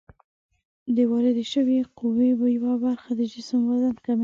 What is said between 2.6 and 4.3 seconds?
برخه د جسم وزن کموي.